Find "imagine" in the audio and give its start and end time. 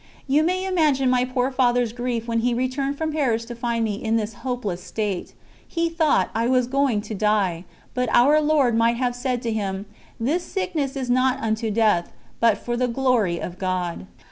0.65-1.11